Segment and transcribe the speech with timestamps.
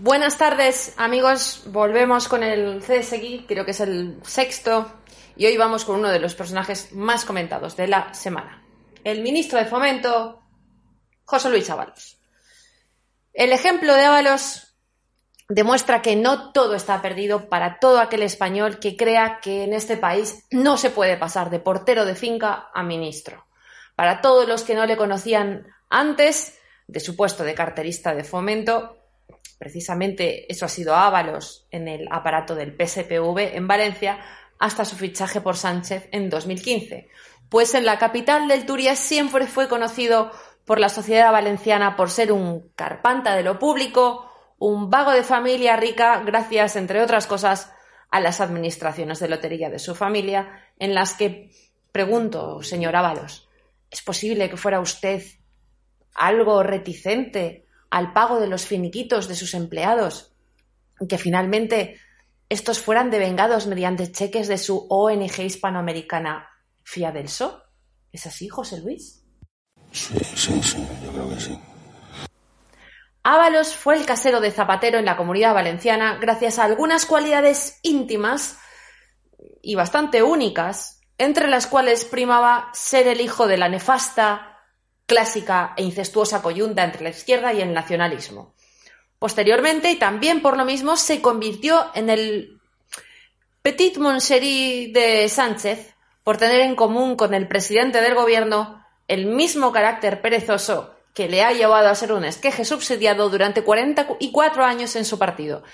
[0.00, 1.62] Buenas tardes, amigos.
[1.66, 4.92] Volvemos con el CSX, creo que es el sexto,
[5.34, 8.64] y hoy vamos con uno de los personajes más comentados de la semana.
[9.02, 10.40] El ministro de Fomento,
[11.24, 12.16] José Luis Ábalos.
[13.32, 14.76] El ejemplo de Ábalos
[15.48, 19.96] demuestra que no todo está perdido para todo aquel español que crea que en este
[19.96, 23.48] país no se puede pasar de portero de finca a ministro.
[23.96, 28.97] Para todos los que no le conocían antes de su puesto de carterista de fomento,
[29.58, 34.20] precisamente eso ha sido Ábalos en el aparato del PSPV en Valencia
[34.58, 37.08] hasta su fichaje por Sánchez en 2015.
[37.48, 40.30] Pues en la capital del Turia siempre fue conocido
[40.64, 45.76] por la sociedad valenciana por ser un carpanta de lo público, un vago de familia
[45.76, 47.72] rica, gracias, entre otras cosas,
[48.10, 51.50] a las administraciones de lotería de su familia, en las que,
[51.92, 53.48] pregunto, señor Ábalos,
[53.90, 55.22] ¿es posible que fuera usted
[56.14, 60.32] algo reticente al pago de los finiquitos de sus empleados,
[61.08, 61.98] que finalmente
[62.48, 66.48] estos fueran devengados mediante cheques de su ONG hispanoamericana
[66.82, 67.62] Fiadelso.
[68.10, 69.22] ¿Es así, José Luis?
[69.92, 71.58] Sí, sí, sí, yo creo que sí.
[73.22, 78.58] Ábalos fue el casero de Zapatero en la comunidad valenciana gracias a algunas cualidades íntimas
[79.60, 84.47] y bastante únicas, entre las cuales primaba ser el hijo de la nefasta
[85.08, 88.54] clásica e incestuosa coyunta entre la izquierda y el nacionalismo.
[89.18, 92.60] Posteriormente, y también por lo mismo, se convirtió en el
[93.62, 99.72] petit moncherie de Sánchez por tener en común con el presidente del gobierno el mismo
[99.72, 105.06] carácter perezoso que le ha llevado a ser un esqueje subsidiado durante 44 años en
[105.06, 105.64] su partido.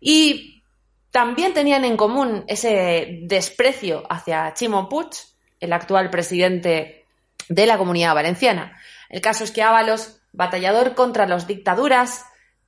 [0.00, 0.62] Y
[1.10, 5.10] también tenían en común ese desprecio hacia Chimo Puig,
[5.58, 7.05] el actual presidente
[7.48, 8.78] de la comunidad valenciana.
[9.08, 12.24] El caso es que Ábalos, batallador contra las dictaduras,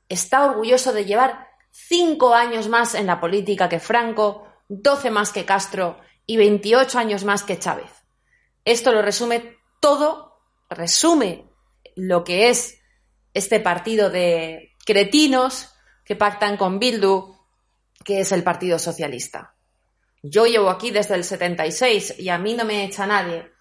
[0.08, 5.44] está orgulloso de llevar cinco años más en la política que Franco, doce más que
[5.44, 7.90] Castro y veintiocho años más que Chávez.
[8.64, 11.46] Esto lo resume todo, resume
[11.96, 12.78] lo que es
[13.34, 15.74] este partido de cretinos
[16.04, 17.36] que pactan con Bildu,
[18.04, 19.54] que es el Partido Socialista.
[20.22, 23.52] Yo llevo aquí desde el 76 y a mí no me echa nadie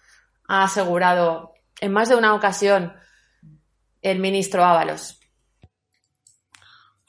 [0.48, 2.92] ha asegurado en más de una ocasión
[4.02, 5.20] el ministro Ábalos.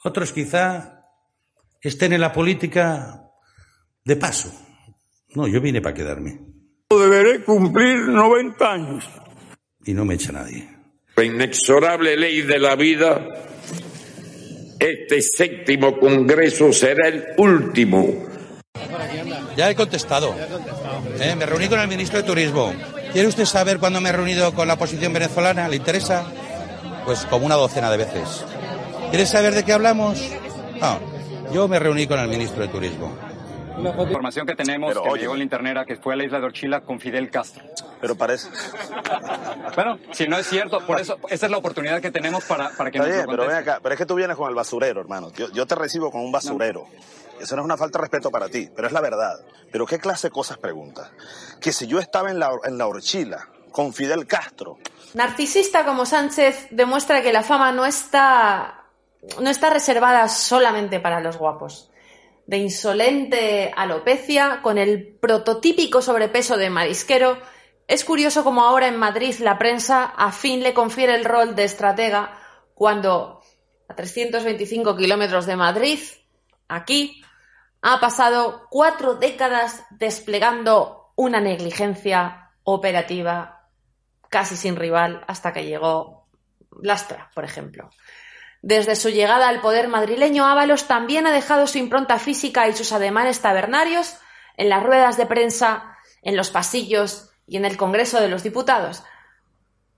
[0.02, 1.04] Otros quizá
[1.80, 3.22] estén en la política
[4.04, 4.52] de paso.
[5.34, 6.40] No, yo vine para quedarme.
[6.90, 9.08] Deberé cumplir 90 años.
[9.84, 10.68] Y no me echa nadie.
[11.16, 13.26] La inexorable ley de la vida,
[14.78, 18.26] este séptimo congreso será el último.
[19.56, 20.34] Ya he contestado.
[21.20, 22.72] Eh, me reuní con el ministro de Turismo.
[23.12, 25.68] ¿Quiere usted saber cuándo me he reunido con la oposición venezolana?
[25.68, 26.24] ¿Le interesa?
[27.04, 28.44] Pues como una docena de veces.
[29.10, 30.20] ¿Quiere saber de qué hablamos?
[30.80, 31.00] No,
[31.52, 33.12] yo me reuní con el ministro de Turismo.
[33.82, 36.46] La información que tenemos, que llegó en la internet, que fue a la isla de
[36.46, 37.64] Orchila con Fidel Castro.
[38.00, 38.48] Pero parece.
[39.74, 42.90] Bueno, si no es cierto, por eso, esa es la oportunidad que tenemos para, para
[42.90, 43.78] que Está nos bien, pero ven acá.
[43.82, 45.30] Pero es que tú vienes con el basurero, hermano.
[45.32, 46.86] Yo, yo te recibo con un basurero.
[47.40, 49.40] Eso no es una falta de respeto para ti, pero es la verdad.
[49.70, 51.10] Pero ¿qué clase de cosas preguntas?
[51.60, 54.78] Que si yo estaba en la, en la horchila con Fidel Castro,
[55.14, 58.84] Narcisista como Sánchez demuestra que la fama no está,
[59.40, 61.90] no está reservada solamente para los guapos.
[62.46, 67.38] De insolente alopecia, con el prototípico sobrepeso de marisquero,
[67.90, 71.64] es curioso como ahora en Madrid la prensa a fin le confiere el rol de
[71.64, 72.38] estratega
[72.72, 73.42] cuando
[73.88, 75.98] a 325 kilómetros de Madrid,
[76.68, 77.24] aquí,
[77.82, 83.66] ha pasado cuatro décadas desplegando una negligencia operativa
[84.28, 86.28] casi sin rival hasta que llegó
[86.80, 87.90] Lastra, por ejemplo.
[88.62, 92.92] Desde su llegada al poder madrileño, Ábalos también ha dejado su impronta física y sus
[92.92, 94.16] ademanes tabernarios
[94.56, 99.02] en las ruedas de prensa, en los pasillos y en el Congreso de los Diputados.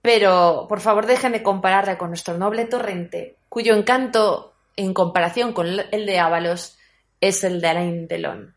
[0.01, 5.67] Pero, por favor, dejen de compararle con nuestro noble torrente, cuyo encanto, en comparación con
[5.69, 6.79] el de Ábalos,
[7.21, 8.57] es el de Alain Delon.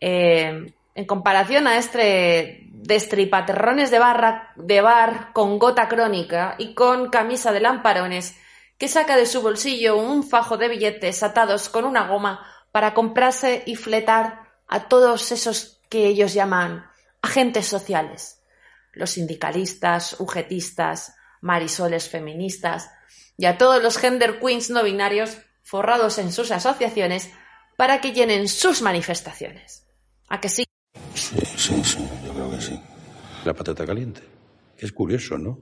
[0.00, 7.10] Eh, en comparación a este destripaterrones de, barra, de bar con gota crónica y con
[7.10, 8.36] camisa de lamparones,
[8.76, 13.62] que saca de su bolsillo un fajo de billetes atados con una goma para comprarse
[13.66, 16.86] y fletar a todos esos que ellos llaman
[17.24, 18.42] agentes sociales,
[18.92, 22.90] los sindicalistas, ugetistas, marisoles feministas
[23.38, 27.30] y a todos los gender queens no binarios forrados en sus asociaciones
[27.78, 29.86] para que llenen sus manifestaciones.
[30.28, 30.64] ¿A que sí?
[31.14, 32.80] Sí, sí, sí, yo creo que sí.
[33.46, 34.22] La patata caliente.
[34.76, 35.58] Es curioso, ¿no?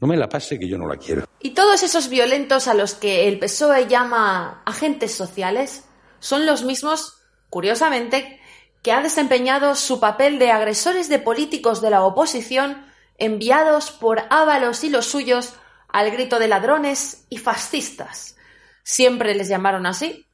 [0.00, 1.26] No me la pase que yo no la quiero.
[1.40, 5.84] Y todos esos violentos a los que el PSOE llama agentes sociales
[6.18, 7.20] son los mismos,
[7.50, 8.37] curiosamente,
[8.82, 12.86] que han desempeñado su papel de agresores de políticos de la oposición
[13.18, 15.54] enviados por Ábalos y los suyos
[15.88, 18.36] al grito de ladrones y fascistas.
[18.82, 20.26] Siempre les llamaron así,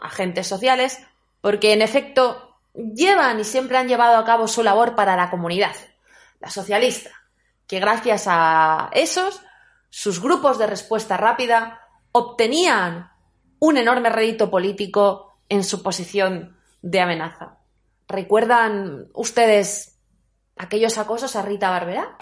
[0.00, 0.98] agentes sociales,
[1.40, 5.74] porque en efecto llevan y siempre han llevado a cabo su labor para la comunidad,
[6.40, 7.10] la socialista,
[7.66, 9.42] que gracias a esos,
[9.90, 11.80] sus grupos de respuesta rápida
[12.12, 13.10] obtenían
[13.58, 17.59] un enorme rédito político en su posición de amenaza.
[18.10, 19.96] ¿Recuerdan ustedes
[20.56, 22.16] aquellos acosos a Rita Barberá?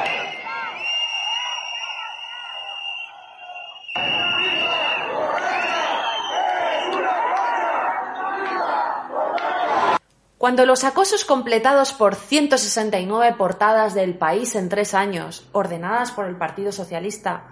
[10.36, 16.36] Cuando los acosos completados por 169 portadas del país en tres años, ordenadas por el
[16.36, 17.48] Partido Socialista,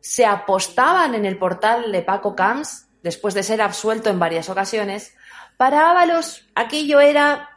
[0.00, 5.14] se apostaban en el portal de Paco Camps, después de ser absuelto en varias ocasiones,
[5.58, 7.50] para Ábalos aquello era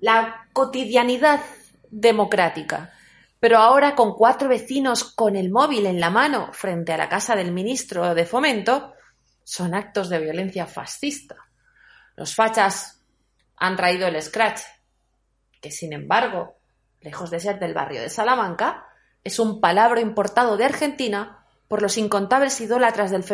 [0.00, 1.40] la cotidianidad
[1.90, 2.92] democrática.
[3.38, 7.36] Pero ahora con cuatro vecinos con el móvil en la mano frente a la casa
[7.36, 8.94] del ministro de Fomento,
[9.44, 11.36] son actos de violencia fascista.
[12.16, 13.02] Los fachas
[13.56, 14.60] han traído el Scratch,
[15.60, 16.56] que sin embargo,
[17.00, 18.86] lejos de ser del barrio de Salamanca,
[19.24, 23.24] es un palabra importado de Argentina por los incontables idólatras del,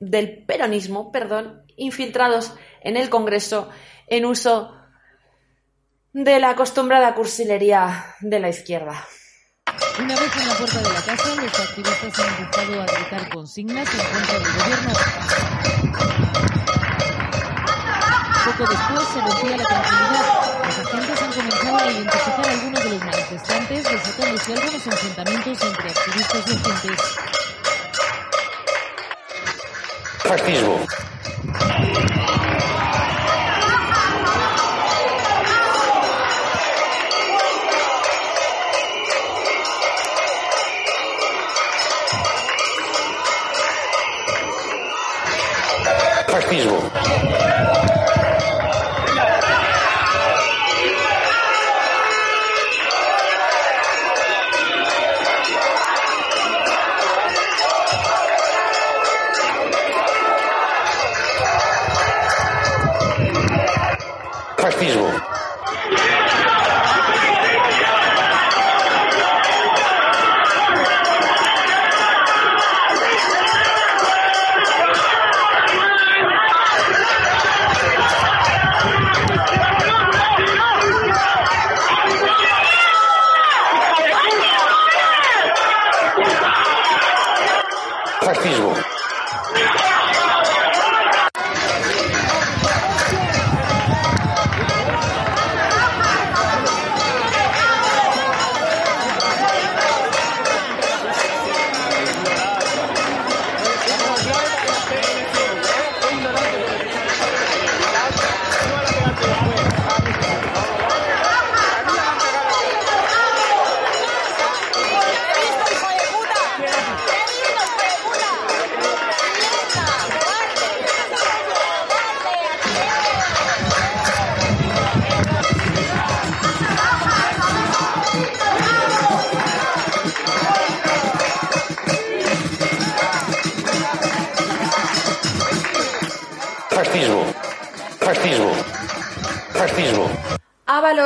[0.00, 3.68] del peronismo perdón, infiltrados en el Congreso
[4.08, 4.77] en uso
[6.12, 9.06] de la acostumbrada cursilería de la izquierda.
[9.98, 13.88] Una vez en la puerta de la casa, los activistas han empezado a gritar consignas
[13.92, 14.92] en contra del gobierno.
[18.44, 20.26] Poco después se rompía la tranquilidad.
[20.64, 25.90] Los agentes han comenzado a identificar a algunos de los manifestantes, desatándose algunos enfrentamientos entre
[25.90, 27.00] activistas y agentes.
[30.24, 32.17] Fascismo.
[46.48, 46.80] Fascismo.
[64.56, 65.08] Fascismo.
[65.08, 65.17] Fascismo.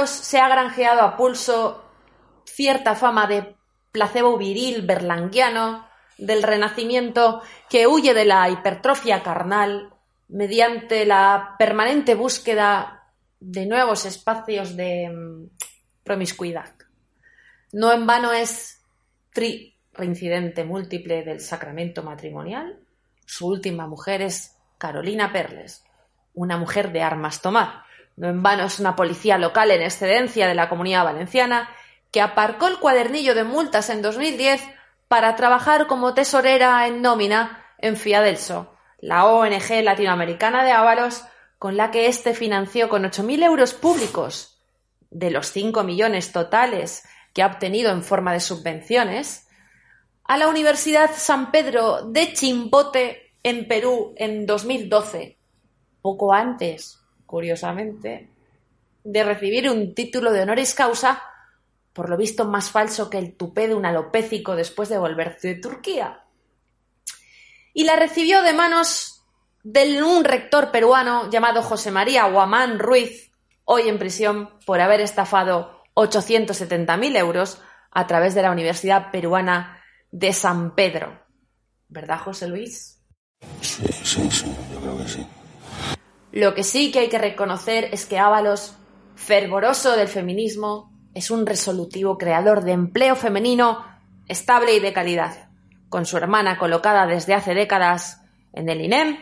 [0.07, 1.85] Se ha granjeado a pulso
[2.45, 3.57] cierta fama de
[3.91, 9.93] placebo viril berlanguiano, del renacimiento que huye de la hipertrofia carnal
[10.29, 13.09] mediante la permanente búsqueda
[13.41, 15.51] de nuevos espacios de mm,
[16.05, 16.75] promiscuidad.
[17.73, 18.81] No en vano es
[19.33, 22.79] tri reincidente múltiple del sacramento matrimonial.
[23.27, 25.85] Su última mujer es Carolina Perles,
[26.35, 27.83] una mujer de armas tomar.
[28.17, 31.69] No en vano es una policía local en excedencia de la comunidad valenciana
[32.11, 34.63] que aparcó el cuadernillo de multas en 2010
[35.09, 41.25] para trabajar como tesorera en nómina en Fiadelso, la ONG latinoamericana de Ávaros,
[41.59, 44.63] con la que éste financió con 8.000 euros públicos
[45.11, 49.49] de los 5 millones totales que ha obtenido en forma de subvenciones,
[50.25, 55.39] a la Universidad San Pedro de Chimbote en Perú en 2012,
[56.01, 57.02] poco antes,
[57.33, 58.29] curiosamente,
[59.05, 61.23] de recibir un título de honoris causa
[61.95, 65.55] por lo visto más falso que el tupé de un alopécico después de volverse de
[65.55, 66.25] Turquía.
[67.73, 69.25] Y la recibió de manos
[69.63, 73.33] de un rector peruano llamado José María Guamán Ruiz,
[73.65, 80.35] hoy en prisión por haber estafado 870.000 euros a través de la Universidad Peruana de
[80.35, 81.19] San Pedro.
[81.89, 83.01] ¿Verdad, José Luis?
[83.63, 85.27] Sí, sí, sí, yo creo que sí.
[86.33, 88.77] Lo que sí que hay que reconocer es que Ábalos,
[89.15, 93.85] fervoroso del feminismo, es un resolutivo creador de empleo femenino
[94.29, 95.51] estable y de calidad,
[95.91, 98.25] con su hermana colocada desde hace décadas
[98.55, 99.19] en el INEM,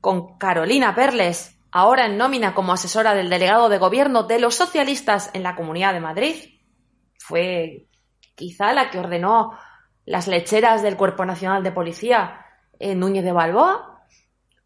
[0.00, 5.30] con Carolina Perles, ahora en nómina como asesora del delegado de gobierno de los socialistas
[5.32, 6.36] en la Comunidad de Madrid.
[7.18, 7.86] Fue
[8.34, 9.52] quizá la que ordenó
[10.04, 12.44] las lecheras del Cuerpo Nacional de Policía
[12.78, 13.91] en Núñez de Balboa.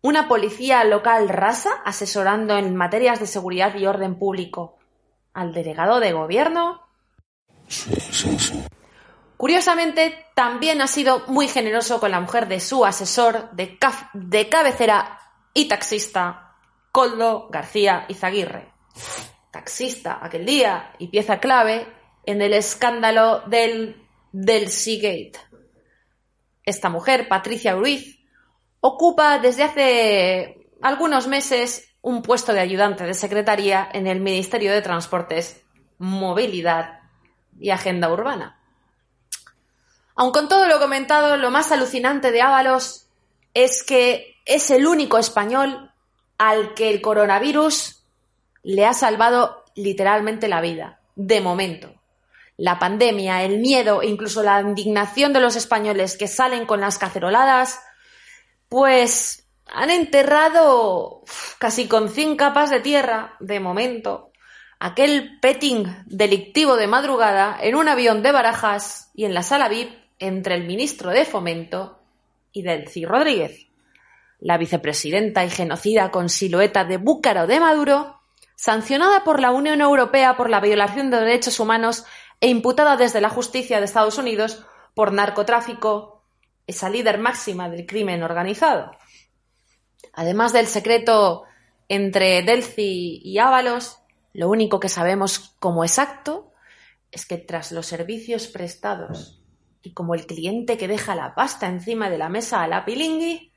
[0.06, 4.78] Una policía local rasa asesorando en materias de seguridad y orden público
[5.34, 6.80] al delegado de gobierno.
[7.66, 8.62] Sí, sí, sí.
[9.36, 13.80] Curiosamente, también ha sido muy generoso con la mujer de su asesor de,
[14.48, 15.18] cabecera
[15.52, 16.54] y taxista,
[16.92, 18.72] Coldo García Izaguirre.
[19.50, 21.84] Taxista aquel día y pieza clave
[22.24, 25.40] en el escándalo del, del Seagate.
[26.62, 28.15] Esta mujer, Patricia Ruiz,
[28.86, 34.80] ocupa desde hace algunos meses un puesto de ayudante de secretaría en el Ministerio de
[34.80, 35.64] Transportes,
[35.98, 37.00] Movilidad
[37.58, 38.60] y Agenda Urbana.
[40.14, 43.08] Aun con todo lo comentado, lo más alucinante de Ábalos
[43.54, 45.90] es que es el único español
[46.38, 48.04] al que el coronavirus
[48.62, 51.92] le ha salvado literalmente la vida, de momento.
[52.56, 56.98] La pandemia, el miedo e incluso la indignación de los españoles que salen con las
[56.98, 57.80] caceroladas,
[58.68, 61.22] pues han enterrado
[61.58, 64.30] casi con 100 capas de tierra, de momento,
[64.78, 69.90] aquel petting delictivo de madrugada en un avión de barajas y en la sala VIP
[70.18, 72.00] entre el ministro de Fomento
[72.52, 73.66] y Delcy Rodríguez.
[74.38, 78.20] La vicepresidenta y genocida con silueta de búcaro de Maduro,
[78.54, 82.04] sancionada por la Unión Europea por la violación de derechos humanos
[82.40, 86.15] e imputada desde la justicia de Estados Unidos por narcotráfico,
[86.66, 88.90] esa líder máxima del crimen organizado.
[90.12, 91.44] Además del secreto
[91.88, 93.98] entre Delcy y Ábalos,
[94.32, 96.52] lo único que sabemos como exacto
[97.10, 99.42] es que tras los servicios prestados
[99.82, 103.52] y como el cliente que deja la pasta encima de la mesa a la pilingui,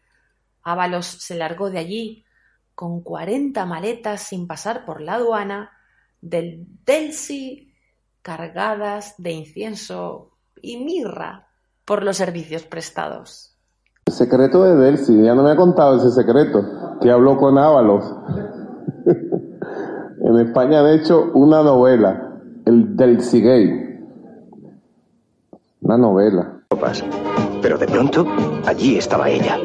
[0.62, 2.25] Ábalos se largó de allí
[2.75, 5.72] con 40 maletas sin pasar por la aduana
[6.22, 7.74] del Delcy
[8.22, 11.49] cargadas de incienso y mirra
[11.89, 13.58] por los servicios prestados.
[14.05, 16.63] El secreto de Delcy, ya no me ha contado ese secreto,
[17.01, 18.05] que habló con Ábalos.
[20.22, 24.05] en España, de hecho, una novela, el Delcy Gay.
[25.81, 26.62] Una novela.
[26.69, 27.03] copas.
[27.60, 28.24] Pero de pronto,
[28.67, 29.58] allí estaba ella.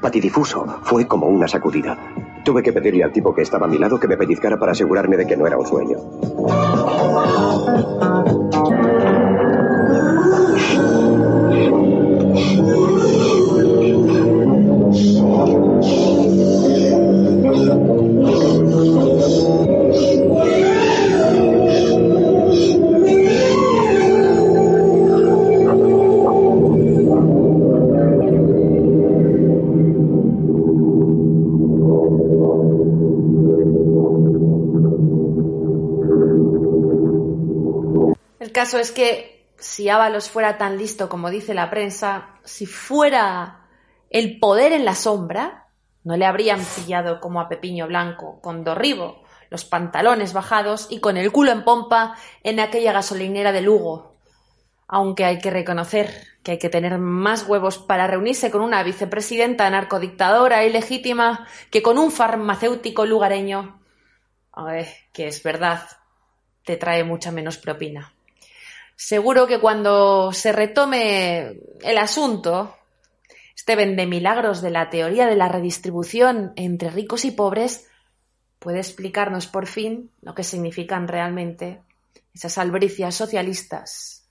[0.00, 1.96] Patidifuso, fue como una sacudida.
[2.44, 5.16] Tuve que pedirle al tipo que estaba a mi lado que me pellizcara para asegurarme
[5.16, 5.98] de que no era un sueño.
[38.52, 43.66] El caso es que si Ábalos fuera tan listo como dice la prensa, si fuera
[44.10, 45.68] el poder en la sombra,
[46.04, 51.16] no le habrían pillado como a Pepiño Blanco, con Dorribo, los pantalones bajados y con
[51.16, 54.18] el culo en pompa en aquella gasolinera de Lugo.
[54.86, 59.70] Aunque hay que reconocer que hay que tener más huevos para reunirse con una vicepresidenta
[59.70, 63.80] narcodictadora ilegítima que con un farmacéutico lugareño.
[64.52, 65.88] A ver, que es verdad,
[66.66, 68.12] te trae mucha menos propina.
[69.04, 72.76] Seguro que cuando se retome el asunto,
[73.56, 77.88] este vende milagros de la teoría de la redistribución entre ricos y pobres
[78.60, 81.82] puede explicarnos por fin lo que significan realmente
[82.32, 84.28] esas albricias socialistas.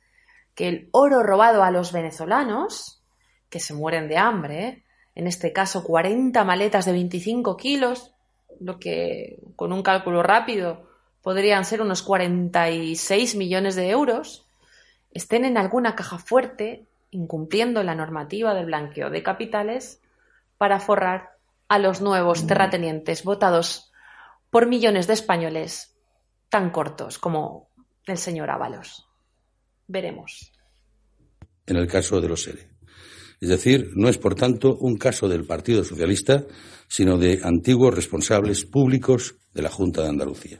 [0.55, 3.03] Que el oro robado a los venezolanos,
[3.49, 4.85] que se mueren de hambre,
[5.15, 8.13] en este caso 40 maletas de 25 kilos,
[8.61, 10.87] lo que con un cálculo rápido
[11.21, 14.47] podrían ser unos 46 millones de euros,
[15.13, 20.01] estén en alguna caja fuerte, incumpliendo la normativa del blanqueo de capitales,
[20.57, 21.31] para forrar
[21.67, 23.91] a los nuevos terratenientes votados
[24.49, 25.95] por millones de españoles
[26.49, 27.69] tan cortos como
[28.05, 29.07] el señor Ábalos.
[29.87, 30.51] Veremos.
[31.65, 32.69] En el caso de los SERE.
[33.39, 36.45] Es decir, no es por tanto un caso del Partido Socialista,
[36.87, 40.59] sino de antiguos responsables públicos de la Junta de Andalucía.